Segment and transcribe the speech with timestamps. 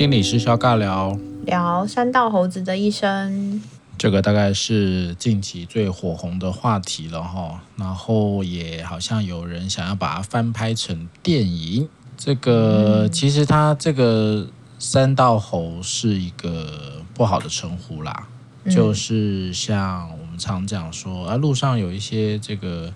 [0.00, 3.60] 心理师肖尬聊，聊山道猴子的一生。
[3.98, 11.86] 这个大概是近期最火红的话题了哈，然后也好像有人想要把它翻拍成电影。
[12.16, 14.46] 这个、嗯、其实它这个
[14.78, 18.26] 山道猴是一个不好的称呼啦，
[18.64, 22.90] 嗯、就是像我们常讲说啊，路上有一些这个。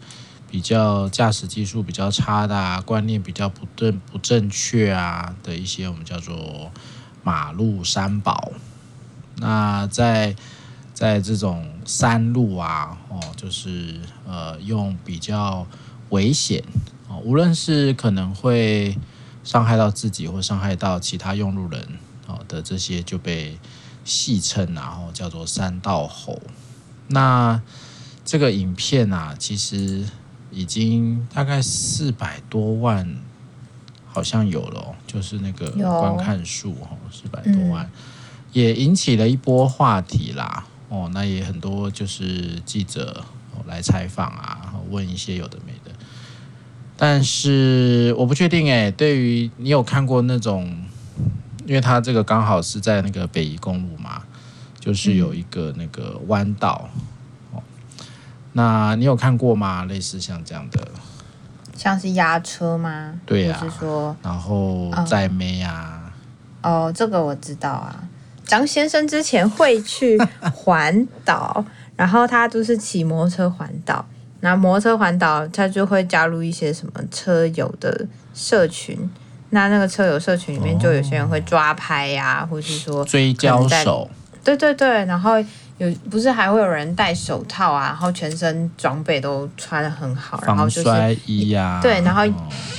[0.50, 6.70] 比较驾驶技术比较差的啊，观念比较不正不正确啊的一些，我们叫做
[7.24, 8.52] 马路三宝。
[9.38, 10.36] 那在
[10.92, 15.66] 在这种山路啊，哦，就是呃，用比较
[16.10, 16.62] 危险
[17.08, 18.96] 哦，无论是可能会
[19.42, 21.88] 伤害到自己或伤害到其他用路人
[22.28, 23.58] 哦的这些，就被
[24.04, 26.40] 戏称然后叫做山道猴。
[27.08, 27.60] 那
[28.24, 30.04] 这个影片啊，其实。
[30.56, 33.16] 已经大概四百多万，
[34.14, 37.90] 好像有了、哦，就是那个观看数哦，四百多万，
[38.52, 40.64] 也引起了一波话题啦。
[40.88, 43.24] 哦，那也很多就是记者
[43.66, 45.90] 来采访啊，问一些有的没的。
[46.96, 50.84] 但是我不确定哎，对于你有看过那种，
[51.66, 54.22] 因为它这个刚好是在那个北宜公路嘛，
[54.78, 56.88] 就是有一个那个弯道。
[57.50, 57.60] 哦
[58.56, 59.84] 那你有看过吗？
[59.86, 60.88] 类似像这样的，
[61.76, 63.14] 像是压车吗？
[63.26, 66.00] 对呀、啊，是说然后载妹呀？
[66.62, 68.04] 哦，这个我知道啊。
[68.44, 70.18] 张先生之前会去
[70.54, 71.64] 环岛，
[71.96, 74.04] 然后他就是骑摩托车环岛。
[74.40, 78.98] 那摩托车环岛，他就会加入一些什么车友的社群。
[79.50, 84.08] 那那个车友社群里面，就有些人会抓拍呀、啊，哦、或是说追交手。
[84.42, 85.32] 对对对，然后。
[85.78, 92.22] 有不是还会有人戴手套啊，然后全身装备都穿得很好，然后就是防摔衣呀，对，然后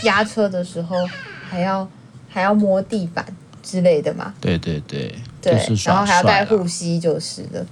[0.04, 0.96] 压车的时候
[1.50, 1.88] 还要
[2.30, 3.26] 还要摸地板
[3.62, 4.34] 之类的嘛。
[4.40, 5.54] 对对对，对，
[5.86, 7.66] 然后还要戴护膝就是的。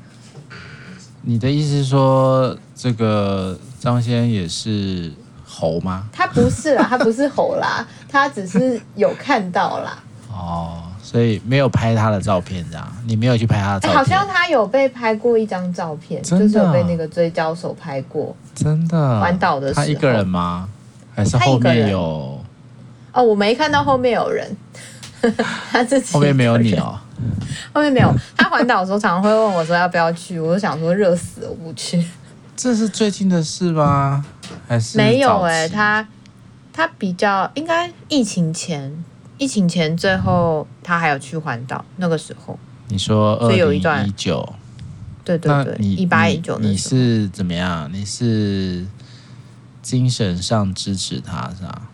[1.22, 5.09] 你的意思是说，这个张先也是
[5.46, 6.09] 猴吗？
[6.12, 10.03] 他不是啦，他不是猴啦，他只是有看到啦。
[10.30, 10.84] 哦。
[11.13, 13.96] 所以没有拍他的照片，这样你没有去拍他的照片。
[13.96, 18.35] 好像他有被拍过一张照片，就是有被那个追焦手拍过。
[18.56, 19.19] 真的？
[19.19, 19.85] 环岛的时候。
[19.85, 20.68] 他一个人吗？
[21.13, 22.44] 还是后面有？
[23.12, 24.57] 哦，我没看到后面有人。
[25.72, 26.12] 他自己。
[26.16, 27.00] 后面没有你哦。
[27.72, 28.12] 后面没有。
[28.35, 32.03] 他环岛的时候常常会问我说要不要去，我就想说热死了，我不去。
[32.56, 34.25] 这是最近的事吗？
[34.68, 35.69] 还是没有哎、欸？
[35.69, 36.07] 他
[36.73, 38.91] 他比较应该疫情前。
[39.38, 42.58] 疫情前最后他还有去环岛，那个时候
[42.90, 44.54] 你说二零一九，
[45.24, 47.90] 对对对，一八一九，你是怎么样？
[47.92, 48.86] 你是
[49.82, 51.90] 精神上支持他是吧？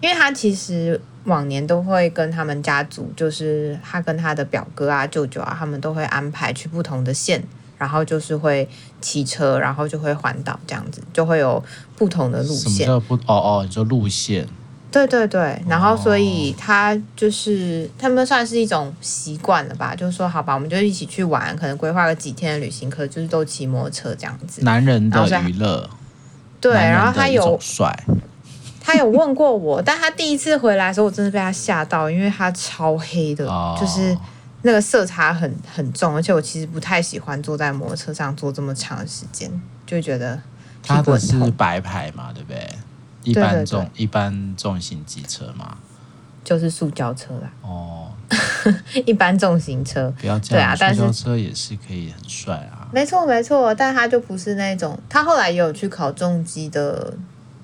[0.00, 7.42] 因为他其实往年都会跟他们家族，就是他跟他的表哥啊、舅舅啊，他们都会安排去不同的县，
[7.76, 8.66] 然后就是会
[9.00, 11.62] 骑车，然后就会环岛这样子，就会有
[11.96, 12.72] 不同的路线。
[12.72, 13.14] 什么叫不？
[13.26, 14.46] 哦哦，你说路线。
[14.90, 24.62] 对对对，然后所以他就是、哦、他们算是一种习惯了吧，就是说好吧，我们就一起去玩，可能规划个几天的旅行，可就是都骑摩托车这样子。
[24.64, 25.88] 男人的娱乐。
[26.60, 27.90] 对，然后他有帅，
[28.82, 34.14] 他有问过我，但他第一次回来的时候，我真的被他吓到，因为他超黑的，哦、就是
[34.60, 39.50] 那个色差很很重，而且我其实不太喜欢坐在摩托车上坐这么长的时间，
[39.86, 40.38] 就觉得
[40.82, 42.68] 他的是白牌嘛，对不对？
[43.22, 45.76] 一般重一般重型机车嘛，
[46.42, 47.50] 就是塑胶车啦。
[47.62, 48.10] 哦，
[49.06, 52.88] 一般重型车不要这样，对啊，但是塑胶车也是可以很帅啊。
[52.92, 57.12] 没错没错，但他就不是那种，他后来也有去考重机的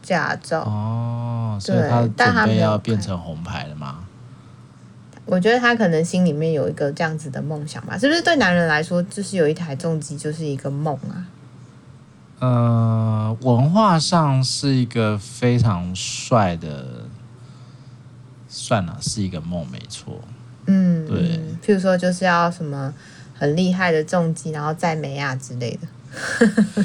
[0.03, 0.61] 驾照。
[0.61, 4.00] 哦，所以他准备要变成红牌了吗？
[5.25, 8.23] 我觉得他可能心里面有一个这样子的梦想吧，是不是？
[8.23, 11.27] 对男人来说，就是有一台重机就是一个梦啊。
[12.38, 17.06] 呃，文化上是一个非常帅的，
[18.46, 20.20] 算了，是一个梦，没错。
[20.66, 21.40] 嗯，对。
[21.62, 22.93] 譬如说，就是要什么
[23.34, 26.84] 很厉害的重机，然后载美亚之类的。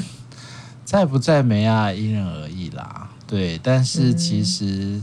[0.84, 3.10] 在不在美亚因人而异啦。
[3.26, 5.02] 对，但是其实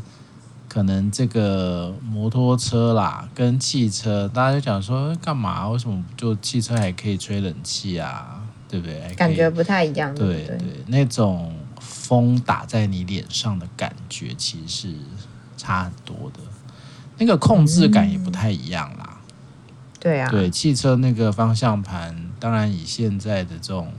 [0.67, 5.67] 可能这个摩托车啦，跟汽车，大家就讲说干嘛？
[5.69, 8.38] 为什么就汽车还可以吹冷气啊？
[8.69, 9.13] 对不对？
[9.15, 10.13] 感觉不太一样。
[10.13, 14.95] 对对，对，那种风打在你脸上的感觉，其实是
[15.57, 16.39] 差很多的。
[17.17, 19.17] 那个控制感也不太一样啦。
[19.17, 20.29] 嗯、对啊。
[20.29, 23.91] 对，汽车那个方向盘，当然以现在的这种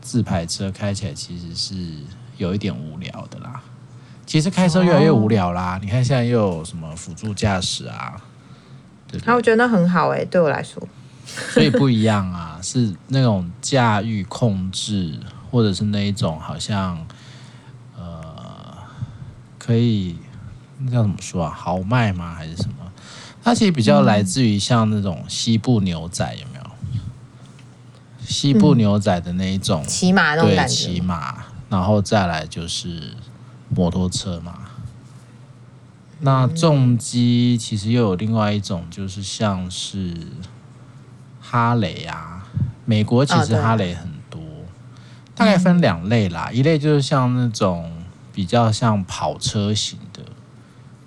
[0.00, 1.76] 自排车开起来，其实是
[2.36, 3.62] 有一点无聊的啦。
[4.26, 5.76] 其实开车越来越无聊啦。
[5.76, 8.20] 哦、你看现在又有什么辅助驾驶啊？
[9.06, 10.82] 对，那我觉得那很好哎、欸，对我来说。
[11.52, 15.14] 所以不一样啊， 是那种驾驭控制，
[15.50, 17.06] 或者是那一种好像
[17.96, 18.76] 呃，
[19.58, 20.16] 可以
[20.78, 21.50] 那叫怎么说啊？
[21.50, 22.34] 豪迈吗？
[22.34, 22.74] 还是什么？
[23.42, 26.70] 它其实比较来自于像那种西部牛仔，有没有？
[28.26, 33.14] 西部牛仔的那一种骑马那种感觉，骑马，然后再来就是
[33.74, 34.66] 摩托车嘛。
[36.20, 40.14] 那重机其实又有另外一种，就是像是
[41.48, 42.46] 哈雷啊，
[42.84, 44.40] 美国其实哈雷很多，
[45.34, 47.90] 大概分两类啦，一类就是像那种
[48.32, 50.22] 比较像跑车型的，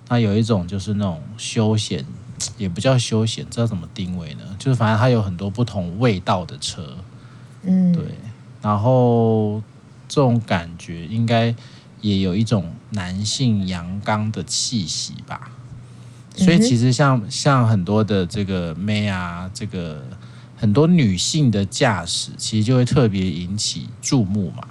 [0.08, 2.04] 那有一种就是那种休闲。
[2.58, 4.40] 也不叫休闲，知道怎么定位呢？
[4.58, 6.96] 就是反正它有很多不同味道的车，
[7.62, 8.02] 嗯，对。
[8.60, 9.62] 然后
[10.08, 11.54] 这种感觉应该
[12.00, 15.52] 也有一种男性阳刚的气息吧。
[16.34, 20.02] 所以其实像像很多的这个妹啊，这个
[20.62, 24.62] 很多女性的驾驶，其实就会特别引起注目嘛。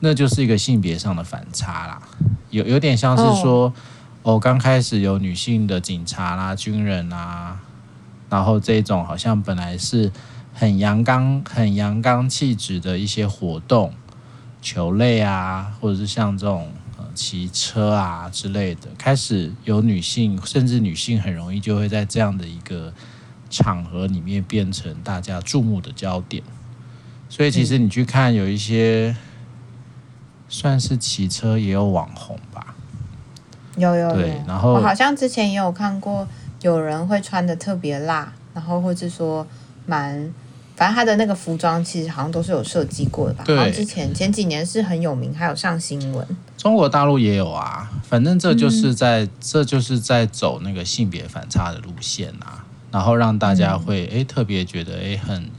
[0.00, 2.02] 那就是一个性别上的反差啦，
[2.48, 3.66] 有有点像是说。
[3.66, 3.74] 哦
[4.22, 7.58] 哦，刚开始有女性的警察啦、军人啊，
[8.28, 10.12] 然后这种好像本来是
[10.52, 13.94] 很阳刚、很阳刚气质的一些活动，
[14.60, 22.92] 球类啊，或者是像这种呃骑车啊之类的，开始有女性，甚至女性很容易就会在这样的一个
[23.50, 26.42] 场合里面变成大家注目的焦点。
[27.28, 29.14] 所以其实你去看有一些
[30.48, 32.74] 算是骑车也有网红吧。
[33.76, 36.26] 有有有，对，然后我好像之前也有看过，
[36.62, 39.46] 有人会穿的特别辣，然后或者说
[39.86, 40.32] 蛮，
[40.74, 43.44] 反正他的那个服装其实好像都是有设计过的吧？
[43.44, 46.26] 对，然后之前前几年是很有名，还有上新闻。
[46.56, 55.50] 中国大陆也有啊，反正这就是在、嗯、这就是在走那个性别反差的路线啊，然后让大家会哎、嗯、特别觉得哎很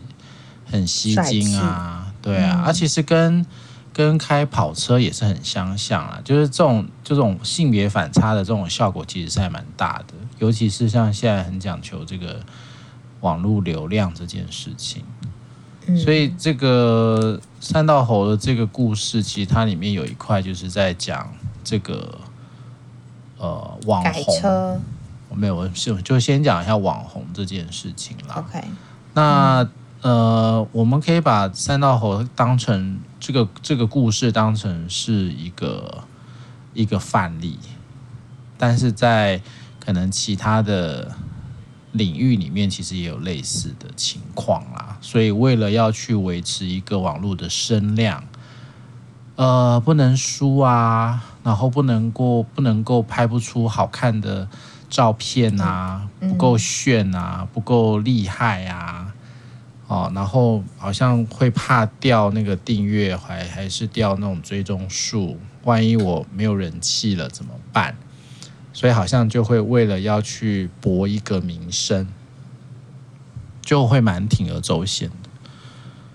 [0.66, 3.46] 很吸睛啊，对啊，而、嗯啊、其实跟。
[3.92, 10.14] 跟开跑车也是很相像啊，就是这种这种性别反差的这种效果，其实是还蛮大的。
[10.38, 12.40] 尤其是像现在很讲求这个
[13.20, 15.04] 网络流量这件事情，
[15.98, 22.20] 所以这个三道猴的这个故事，其实它里面有一块就是在讲这个
[23.38, 24.81] 呃网红。
[25.40, 28.36] 没有，我就就先讲一下网红这件事情啦。
[28.36, 28.64] OK，
[29.14, 29.68] 那。
[30.02, 36.06] 呃，我们可以把三道猴当成这个这个故事当成是一个
[36.74, 37.60] 一个范例，
[38.58, 39.42] 但是在
[39.78, 41.12] 可能其他的
[41.92, 44.98] 领域里面，其实也有类似的情况啦。
[45.02, 48.24] 所以为了要去维持一个网络的声量，
[49.36, 54.48] 呃，不能输啊，然后不能够不能够拍不出好看的
[54.90, 59.14] 照片啊，不够炫啊，不够厉害啊。
[59.88, 65.38] 哦，然后好像会怕掉那个订阅，还还是掉那种追踪数。
[65.64, 67.96] 万一我没有人气了怎么办？
[68.72, 72.08] 所以好像就会为了要去博一个名声，
[73.62, 75.30] 就会蛮铤而走险的。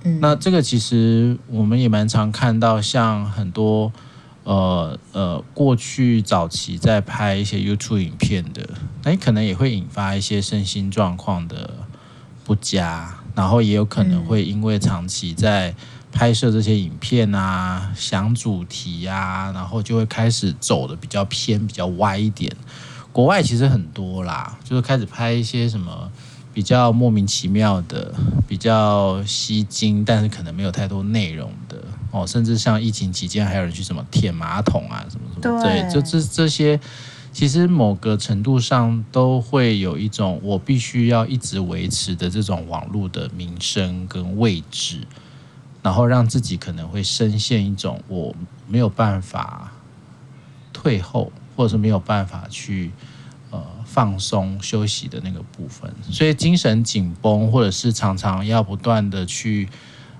[0.04, 3.92] 嗯，那这个其实我们也蛮常看到，像很多
[4.44, 8.68] 呃呃过去早期在拍一些 YouTube 影片的，
[9.02, 11.70] 那你可能也会引发一些身心状况的
[12.44, 13.16] 不佳。
[13.34, 15.74] 然后也有可能会因为长期在
[16.12, 22.54] 拍摄这些影片啊，嗯、想主题啊，然后就会开始走的比较偏、比较歪一点。
[23.10, 26.08] 国外其实很多啦，就是开始拍一些什么
[26.52, 28.14] 比较莫名其妙的、
[28.46, 31.76] 比较吸睛，但是可能没有太多内容的
[32.14, 32.26] 哦。
[32.26, 36.80] 甚至像疫情期间，还有人去什么舔马桶啊，什么什么，对，就这这些。
[37.32, 45.00] 其实某个程度上都会有一种我必须要一直维持的这种网络的名声跟位置，
[45.82, 48.32] 然后让自己可能会深陷一种我
[48.68, 49.72] 没有办法
[50.72, 52.92] 退后，或者是没有办法去
[53.50, 59.68] 呃放松休息的那个部分，所以精神紧绷，或者是常常要不断的去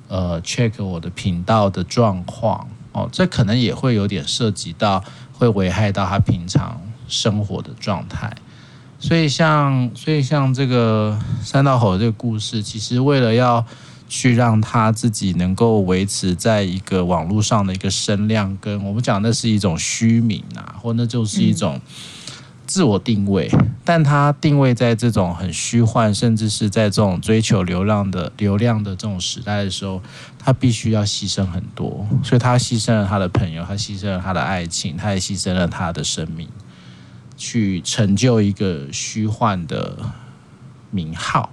[0.09, 6.81] 呃 check 我的频道的状况哦，这可能也会有点涉及到会危害到他平常。
[7.07, 8.35] 生活的状态，
[8.99, 13.65] 所以像所以像这个三道猴的这个故事，其实为了要
[14.09, 21.79] 去让他自己能够维持在一个网络上的一个声量，跟我们讲那是一种虚名啊，或那就是一种
[22.67, 23.51] 自我定位，
[23.85, 30.01] 但他定位在这种很虚幻，甚至是在这种追求流量的流量的这种时代的时候，
[30.39, 36.49] 他必须要牺牲很多，所以他牺牲了他的朋友，他牺牲了他的爱情，他也牺牲了他的生命。
[37.37, 39.99] 去成就一个虚幻的
[40.93, 41.51] 名号，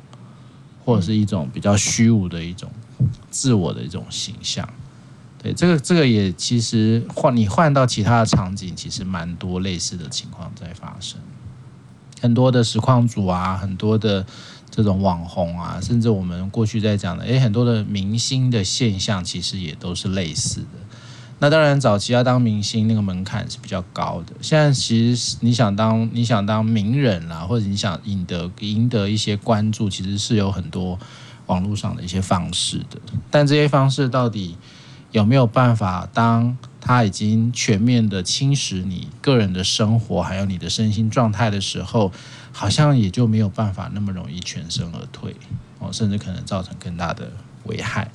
[0.86, 2.70] 或者是一种比较虚无的一种
[3.32, 4.70] 自我的一种形象。
[5.42, 11.20] 对，这个这个也其实换你换到其他的场景，其实蛮多类似的情况在发生。
[12.22, 14.24] 很多的实况主啊，很多的
[14.70, 20.78] 这种网红啊，甚至我们过去在讲的，诶，很多的明星的现象，其实也都是类似的。
[21.40, 24.34] 那当然，早期要当明星，那个门槛是比较高的。
[24.44, 31.00] 现在其实你想当你想当名人啦，或者你想赢得赢得一些关注，其实是有很多
[31.48, 33.02] 网络上的一些方式的。
[33.32, 34.56] 但这些方式到底
[35.12, 42.12] 有没有办法，当他已经全面的侵蚀你个人的生活，还有你的身心状态的时候，
[42.52, 45.36] 好像也就没有办法那么容易全身而退
[45.80, 47.32] 哦，甚至可能造成更大的
[47.66, 48.12] 危害。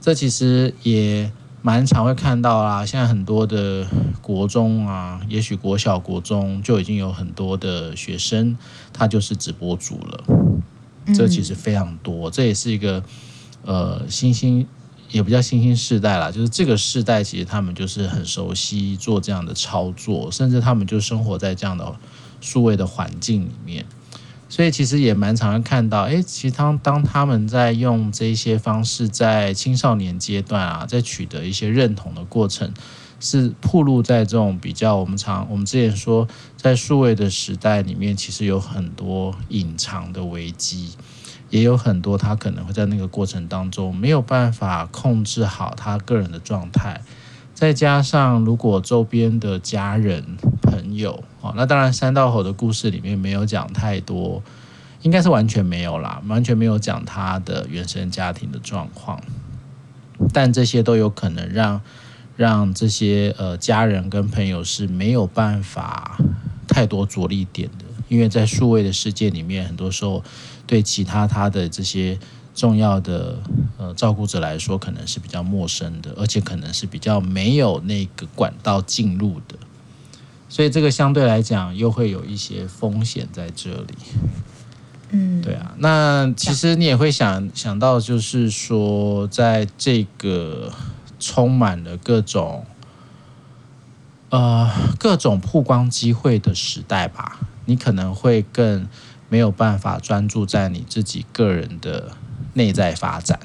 [0.00, 1.32] 这其实也。
[1.62, 3.84] 蛮常会看到啦，现在很多的
[4.22, 8.56] 国中啊，也许国小、国中就已经有很多的学生，
[8.92, 10.24] 他就是直播主了。
[11.12, 13.02] 这其实非常多，这也是一个
[13.64, 14.68] 呃新兴，
[15.10, 21.96] 也不叫新兴世代啦，就是这个世代其实他们就是很熟悉做这样的操作，甚至他们就生活在这样的
[22.40, 23.84] 数位的环境里面。
[24.48, 32.72] 所以其实也蛮常看到，诶，其实当当他们在用这些方式，在青少年阶段啊，在取得一些认同的过程，
[33.18, 40.90] 是铺露在这种比较我们常我们之前说，在数位的时代里面，其实有很多隐藏的危机，
[41.50, 47.00] 也有很多他可能会在那个过程当中没有办法控制好他个人的状态。
[47.54, 54.42] 再加上，如果周边的家人朋友，哦，那当然三道猴的故事里面没有讲太多，
[55.00, 59.22] 应该是完全没有啦，完全没有讲他的原生家庭的状况，
[60.34, 61.80] 但这些都有可能让
[62.36, 66.18] 让这些呃家人跟朋友是没有办法
[66.68, 70.22] 太多着力点的，因为在数位的世界里面，很多时候
[70.66, 72.18] 对其他他的这些。
[72.56, 73.38] 重要的
[73.76, 79.58] 呃照顾者来说，可能是比较陌生的，而且可能是比较没有那个管道进入的，
[80.48, 83.94] 所以这个相对来讲又会有一些风险在这里。
[85.10, 90.72] 嗯，对啊，那其实你也会想想到，就是说，在这个
[91.20, 92.64] 充满了各种
[94.30, 98.88] 呃各种曝光机会的时代吧，你可能会更
[99.28, 102.12] 没有办法专注在你自己个人的。
[102.52, 103.38] 内在发展，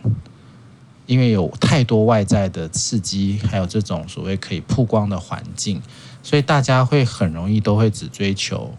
[1.06, 5.82] 因为有太多外在的刺激，还有这种所谓可以曝光的环境，
[6.24, 8.74] 所以大家会很容易都会只追求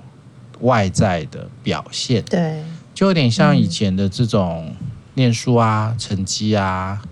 [0.61, 2.25] 外在的表现。
[2.25, 4.75] 对，就有点像以前的这种
[5.15, 7.03] 念书啊、成绩啊、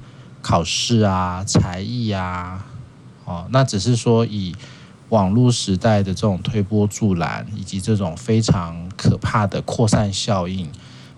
[0.40, 2.64] 考试啊、才艺啊，
[3.26, 4.56] 哦，那只是说以
[5.10, 10.68] 网络时代的这种推波助澜，以及这种非常可怕的扩散效应。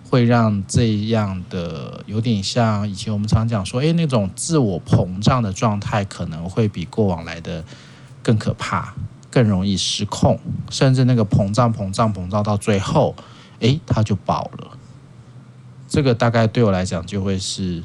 [0.09, 7.65] 会让这样的有点像以前我们常讲说，诶，那种自我膨胀的状态可能会比过往来的
[8.21, 8.93] 更可怕，
[9.31, 13.15] 更容易失控，甚至那个膨胀、膨胀、膨胀到最后，
[13.59, 14.77] 诶，它就爆了。
[15.87, 17.83] 这个大概对我来讲，就会是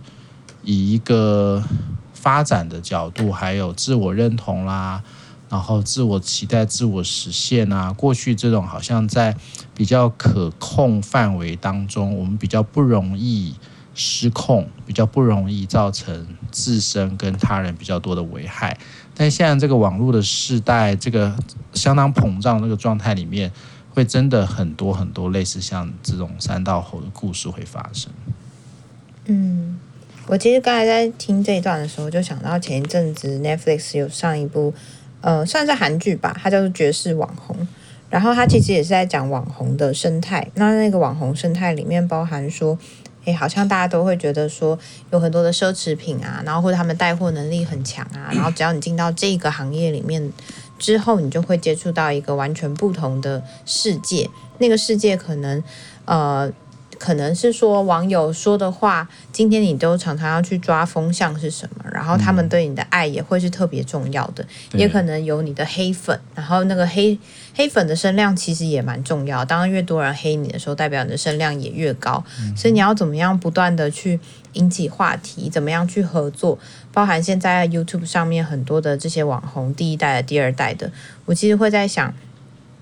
[0.63, 1.65] 以一个
[2.13, 5.03] 发展的角度，还有自我认同啦。
[5.51, 9.35] 然后自我期待、自我实现啊，过去这种好像在
[9.75, 13.55] 比较可控范围当中，我们比较不容易
[13.95, 18.77] 失控，比较不容易造成自身跟他人比较多的危害。
[19.15, 21.35] 但现在这个网络的时代，这个
[21.73, 23.51] 相当膨胀那个状态里面，
[23.95, 28.13] 会真的很多很多类似像这种三道猴的故事会发生。
[29.25, 29.79] 嗯，
[30.27, 34.75] 我其实刚才在听这一段的时候，就想到前一阵子 Netflix 有上一部。
[35.21, 37.57] 呃，算是韩剧吧，它叫做《绝世网红》，
[38.09, 40.49] 然后它其实也是在讲网红的生态。
[40.55, 42.79] 那那个网红生态里面包含说，
[43.25, 44.79] 诶，好像大家都会觉得说，
[45.11, 50.33] 有很多的奢侈品啊，然后或者他们带货能力很强啊，然后只要你进到这个行业里面
[50.79, 54.31] 之后，你就会接触到一个完全不同的世界。
[54.59, 55.63] 那个世界可能，
[56.05, 56.53] 呃。
[56.99, 67.19] 可能是说网友说的话，今天你都常常要去抓风向是什么，然后他们对你的爱也会是特别重要的，嗯、也可能有你的黑粉，然后那个黑
[67.57, 74.21] 黑粉的声量其实也蛮重要，当然越多人黑你的时候，代表你的声量也越高，嗯、所以你要怎么样不断的去
[74.53, 76.57] 引起话题，怎么样去合作，
[76.93, 80.93] 包含现在 YouTube 上面很多的这些网红，第一代的、第二代的，
[81.25, 82.15] 我其实会在想。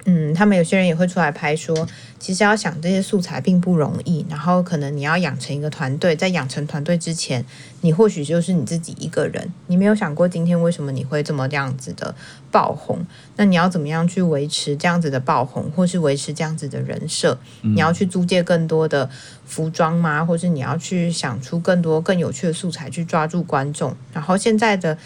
[0.09, 1.87] 嗯，他们有些人也会出来拍说，
[2.21, 7.45] 其实要想这些素材并不容易，然后可能你要养成一个团队，在养成团队之前，
[7.81, 12.15] 你或许就是你自己一个人，你没有想过今天为什么你会这么这样子的
[12.53, 17.37] 爆红，那你要怎么样去维持这样子的爆红，或是维持这样子的人设？
[17.63, 19.11] 你要去租借更多的
[19.45, 20.25] 服装吗？
[20.25, 23.97] 或是你要去想出更多更有趣的素材去抓住观众？
[24.13, 24.97] 然后现在的。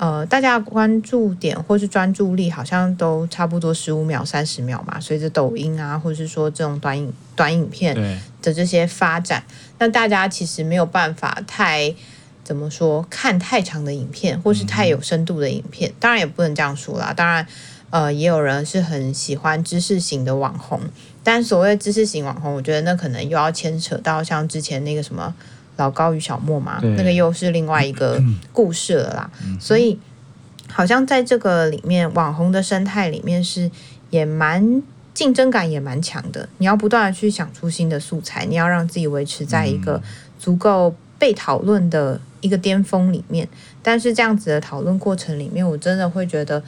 [0.00, 5.00] 呃，大家关注点或是专注力好像都差不多十五秒、三十秒嘛。
[5.00, 7.96] 随着抖音啊，或是说这种短影短影片
[8.40, 9.42] 的这些发展，
[9.80, 11.92] 那大家其实没有办法太
[12.44, 15.92] 怎么说看太长的影片，或是太有深度的影片。
[15.98, 17.12] 当然也不能这样说啦。
[17.12, 17.44] 当然，
[17.90, 20.80] 呃，也有人是很喜欢知识型的网红，
[21.24, 25.34] 但所谓知识型网红，我觉得那可能又要牵扯到像之前那个什么。
[25.78, 29.30] 老高与小莫嘛，那个又是另外一个故事了啦。
[29.58, 29.98] 所以
[30.70, 33.70] 好像在这个里面，网红的生态里面是
[34.10, 34.82] 也蛮
[35.14, 36.48] 竞争感也蛮强的。
[36.58, 40.02] 你要不断的去想出新的素材，你要让自己维持在一个
[40.38, 43.48] 足够被讨论的一个巅峰里面。
[43.82, 46.62] 但是这样子的讨论过程里面，我真的会觉得。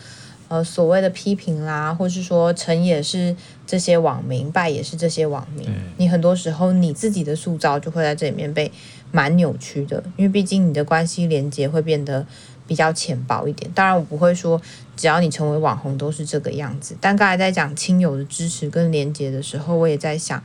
[0.50, 5.64] 呃，所谓的批评啦，或是说成也是这些网民，败也是这些网民。
[5.96, 8.72] 你很多时候你自己的塑造就会在这里面被
[9.12, 12.26] 蛮扭曲的，因为毕竟你的关系连接会变得
[12.66, 13.70] 比较浅薄一点。
[13.76, 14.60] 当然，我不会说
[14.96, 16.96] 只要你成为网红都是这个样子。
[17.00, 20.42] 但刚才在讲亲友的支持跟连接的时候，我也在想，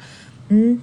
[0.50, 0.80] 嗯，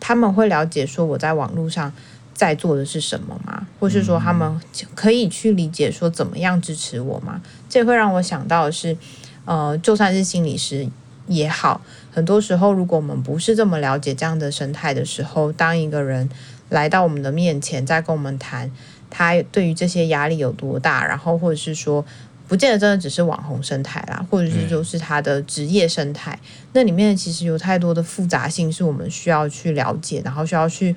[0.00, 1.92] 他们会了解说我在网络上
[2.34, 3.66] 在做的是什么吗？
[3.78, 4.60] 或是说他们
[4.94, 7.40] 可以去理解说怎么样支持我吗？
[7.68, 8.96] 这会让我想到的是，
[9.44, 10.88] 呃，就算是心理师
[11.28, 16.28] 也好，很多时候如果我们不是这么了解这样的生态的时候，当一个人
[16.70, 18.70] 来到我们的面前，在跟我们谈
[19.08, 22.04] 他对于这些压力有多大，然后或者是说，
[22.48, 26.38] 不见得真的只是网红生态啦，或者是就是他的职业生态，
[26.72, 30.96] 那里面其实有太多的复杂性是我们需要去了解，然后需要去。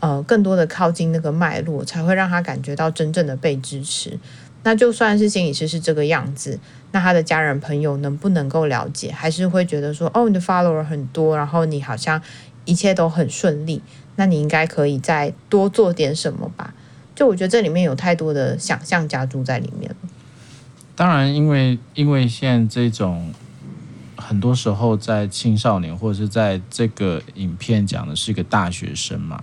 [0.00, 4.18] 呃，更多的靠近那个脉络，才会让他感觉到真正的被支持。
[4.64, 6.58] 那就算是心理师是这个样子，
[6.92, 12.20] 那他的家人朋友能不能够了解，还是会觉得说，哦，你的 follower 很多，然后你好像
[12.64, 13.80] 一切都很顺利，
[14.16, 16.74] 那你应该可以再多做点什么吧？
[17.14, 19.96] 就我觉得这里面有太多的想象加注在里面了。
[20.94, 23.32] 当然，因为因为现在这种
[24.16, 29.42] 很多时候在青少年或者是在这个影片讲的是一个大学生嘛。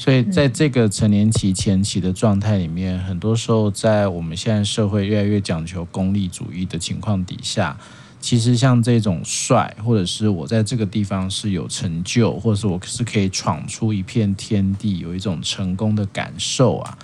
[0.00, 7.76] 所以，在这个成年期前期的状态里面，很多时候在我们现在社会越来越讲求功利主义的情况底下，
[8.18, 16.96] 其实像这种帅，或者是我在这个地方是有成就，或者是我是可以闯出一片天地，有一种成功的感受啊，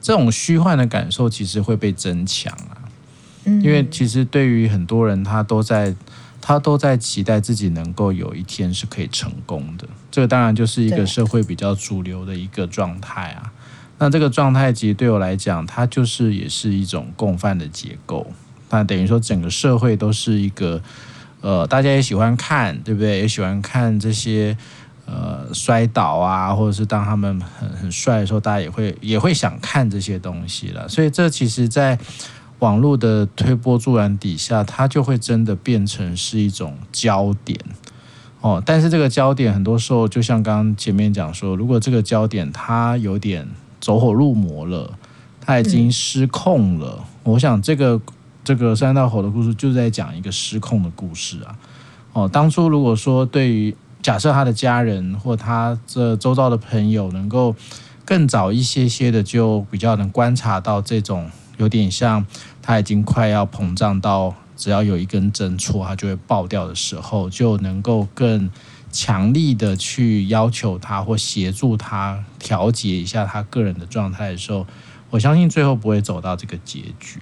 [0.00, 2.86] 这种虚幻的感受其实会被增强啊，
[3.44, 5.92] 因为其实对于很多人，他都在。
[6.46, 13.50] 他都在期待自己能够有一天是可以成功的，这个当然就是一个社会比较主流的一个状态啊。
[13.96, 18.30] 那这个状态其实对我来讲，它就是也是一种共犯的结构。
[18.68, 20.82] 那等于说整个社会都是一个，
[21.40, 23.20] 呃，大家也喜欢看，对不对？
[23.20, 24.54] 也喜欢看这些
[25.06, 30.86] 呃摔倒啊，或者是当他们很很帅的时候，大家也会也会想看这些东西了。
[30.90, 31.98] 所以这其实，在
[32.64, 37.60] 网络的推波助澜底下，它就会真的变成是一种焦点
[38.40, 38.62] 哦。
[38.64, 43.46] 但是这个焦点很多时候，就像刚刚前面讲说，如果这个焦点它有点
[43.82, 44.90] 走火入魔了，
[45.42, 47.04] 它已经失控了。
[47.24, 48.00] 嗯、我想这个
[48.42, 51.58] 这个三道口的故事就是在讲一个失控的故事啊。
[52.14, 57.54] 哦，当初如果说对于假设他的家人或他这周遭的朋友能够
[58.06, 61.30] 更早一些些的，就比较能观察到这种。
[61.56, 62.26] 有点像
[62.66, 68.50] 他已经快要膨胀到，只要有一根针戳，它就会爆掉的时候，就能够更
[68.90, 74.66] 强力的去要求他或协助他调节一下他个人的状态的时候，
[75.10, 77.20] 我相信最后不会走到这个结局。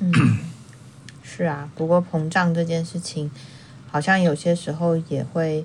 [0.00, 0.12] 嗯，
[1.22, 3.30] 是啊，不过膨胀这件事情，
[3.90, 5.64] 好像有些时候也会，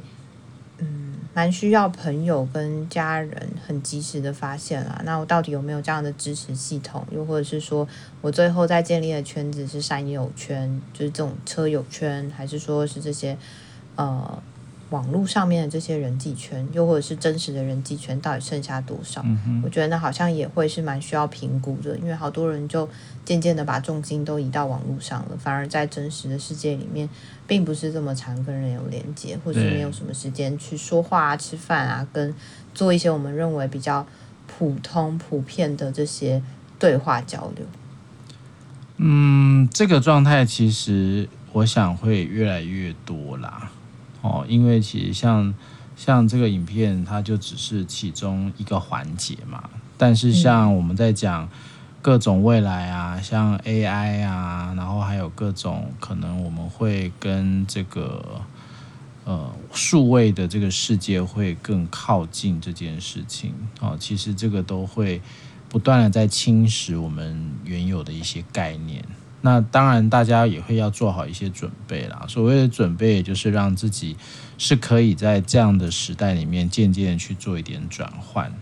[1.34, 7.06] 蛮需要朋友跟家人很及时的发现啊，那我到底有没有这样的支持系统？
[7.12, 7.88] 又或者是说
[8.22, 13.38] 我最后在建立的圈子是山友圈，就是这种车友圈，还是说是这些
[13.96, 14.44] 呃？
[14.92, 19.22] 网络上面的这些人际圈，又或者是真实的人际圈，到底剩下多少？
[19.26, 19.62] 嗯。
[19.64, 22.88] 我觉得那好像也会是蛮需要评估的，因为好多人就
[23.26, 27.10] 渐渐的把重心都移到网络上了，反而在真实的世界里面，
[27.48, 32.34] 并不是这么常跟人有连接，或者是没有什么时间去说话啊、吃饭啊，跟
[32.74, 34.06] 做一些我们认为比较
[34.46, 36.44] 普通、普遍的这些
[36.78, 37.66] 对话交流。
[38.98, 43.72] 嗯，这个状态其实我想会越来越多啦。
[44.22, 45.54] 哦，因为其实像
[45.96, 49.70] 像这个影片，它就只是其中一个环节嘛。
[49.98, 51.48] 但是像我们在讲
[52.02, 58.42] 各种未来啊，像 AI 啊，然后还有各种可能我们会跟这个
[59.26, 63.54] 呃数位的这个世界会更靠近这件事情。
[63.80, 65.22] 哦，其实这个都会
[65.70, 69.06] 不断的在侵蚀我们原有的一些概念。
[69.44, 72.26] 那当然，大家也会要做好一些准备啦。
[72.28, 74.16] 所谓的准备，就是让自己
[74.58, 78.54] 是可以在这样的时代里面渐渐去做一点转换。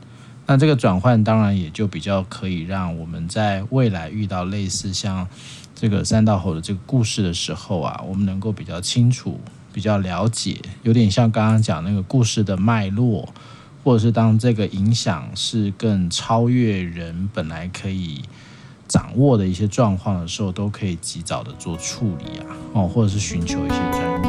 [0.48, 5.28] 那这个转换，当然也就比较可以让我们在未来遇到类似像
[5.76, 9.40] 这个三道猴的这个故事的时候啊，我们能够比较清楚、
[9.74, 13.28] 比较了解，有点像刚刚讲那个故事的脉络，
[13.84, 18.22] 或者是当这个影响是更超越人本来可以。
[18.90, 24.29] 掌握的一些状况的时候，都可以及早的做处理啊，哦，或者是寻求一些专业。